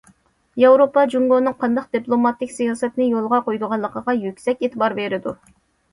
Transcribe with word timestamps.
ياۋروپا 0.61 1.01
جۇڭگونىڭ 1.13 1.57
قانداق 1.59 1.91
دىپلوماتىك 1.97 2.55
سىياسەتنى 2.57 3.11
يولغا 3.11 3.43
قويىدىغانلىقىغا 3.51 4.17
يۈكسەك 4.25 4.67
ئېتىبار 4.69 4.97
بېرىدۇ. 5.03 5.37